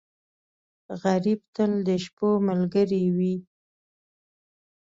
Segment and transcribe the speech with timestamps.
[1.01, 3.35] غریب تل د شپو ملګری وي